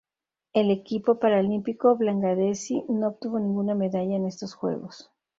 El 0.53 0.71
equipo 0.71 1.19
paralímpico 1.19 1.95
bangladesí 1.95 2.83
no 2.89 3.09
obtuvo 3.09 3.37
ninguna 3.37 3.75
medalla 3.75 4.15
en 4.15 4.25
estos 4.25 4.55
Juegos. 4.55 5.11